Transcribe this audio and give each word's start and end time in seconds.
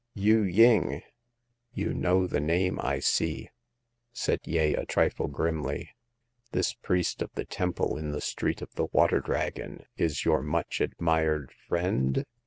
Yu 0.15 0.41
ying!"" 0.41 1.03
You 1.75 1.93
know 1.93 2.25
the 2.25 2.39
name, 2.39 2.79
I 2.81 2.97
see," 2.97 3.49
said 4.11 4.39
Yeh, 4.45 4.73
a 4.75 4.83
trifle 4.83 5.27
grimly;" 5.27 5.91
this 6.53 6.73
priest 6.73 7.21
of 7.21 7.29
the 7.35 7.45
temple 7.45 7.99
in 7.99 8.09
the 8.09 8.19
Street 8.19 8.63
of 8.63 8.73
the 8.73 8.87
Water 8.91 9.19
Dragon 9.19 9.85
is 9.97 10.25
your 10.25 10.41
much 10.41 10.81
admired 10.81 11.51
friend 11.67 12.25